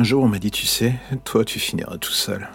[0.00, 2.48] Un jour, on m'a dit, tu sais, toi, tu finiras tout seul.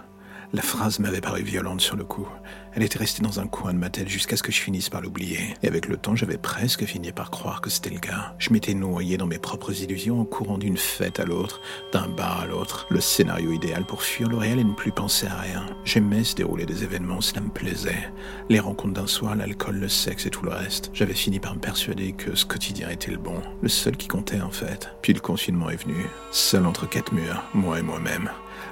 [0.56, 2.28] La phrase m'avait paru violente sur le coup.
[2.76, 5.02] Elle était restée dans un coin de ma tête jusqu'à ce que je finisse par
[5.02, 5.56] l'oublier.
[5.64, 8.36] Et avec le temps, j'avais presque fini par croire que c'était le cas.
[8.38, 11.60] Je m'étais noyé dans mes propres illusions en courant d'une fête à l'autre,
[11.92, 12.86] d'un bar à l'autre.
[12.92, 15.66] Le scénario idéal pour fuir le réel et ne plus penser à rien.
[15.86, 18.12] J'aimais se dérouler des événements, cela me plaisait.
[18.50, 20.92] Les rencontres d'un soir, l'alcool, le sexe et tout le reste.
[20.94, 23.42] J'avais fini par me persuader que ce quotidien était le bon.
[23.64, 24.92] Le seul qui comptait en fait.
[25.02, 26.06] Puis le confinement est venu.
[26.30, 28.30] Seul entre quatre murs, moi et moi-même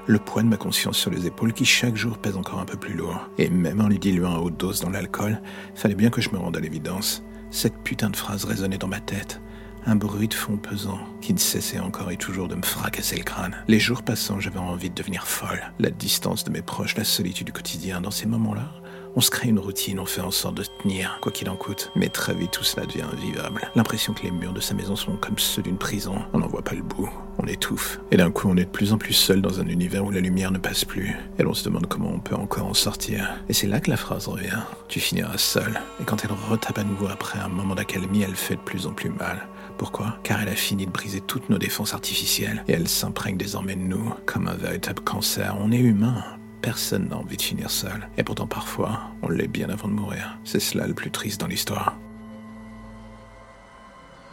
[0.07, 2.77] le poids de ma conscience sur les épaules qui chaque jour pèse encore un peu
[2.77, 3.29] plus lourd.
[3.37, 5.41] Et même en lui diluant à haute dose dans l'alcool,
[5.75, 7.23] fallait bien que je me rende à l'évidence.
[7.49, 9.41] Cette putain de phrase résonnait dans ma tête.
[9.85, 13.23] Un bruit de fond pesant qui ne cessait encore et toujours de me fracasser le
[13.23, 13.55] crâne.
[13.67, 15.71] Les jours passant, j'avais envie de devenir folle.
[15.79, 18.71] La distance de mes proches, la solitude du quotidien, dans ces moments-là,
[19.15, 21.91] on se crée une routine, on fait en sorte de tenir, quoi qu'il en coûte.
[21.95, 23.69] Mais très vite, tout cela devient invivable.
[23.75, 26.15] L'impression que les murs de sa maison sont comme ceux d'une prison.
[26.33, 27.09] On n'en voit pas le bout.
[27.37, 27.99] On étouffe.
[28.11, 30.19] Et d'un coup, on est de plus en plus seul dans un univers où la
[30.19, 31.15] lumière ne passe plus.
[31.39, 33.29] Et l'on se demande comment on peut encore en sortir.
[33.49, 34.59] Et c'est là que la phrase revient.
[34.87, 35.81] Tu finiras seul.
[35.99, 38.93] Et quand elle retape à nouveau après un moment d'accalmie, elle fait de plus en
[38.93, 39.47] plus mal.
[39.77, 40.19] Pourquoi?
[40.23, 42.63] Car elle a fini de briser toutes nos défenses artificielles.
[42.67, 45.57] Et elle s'imprègne désormais de nous comme un véritable cancer.
[45.59, 46.23] On est humain,
[46.61, 48.07] Personne n'a envie de finir seul.
[48.17, 50.37] Et pourtant parfois, on l'est bien avant de mourir.
[50.43, 51.97] C'est cela le plus triste dans l'histoire.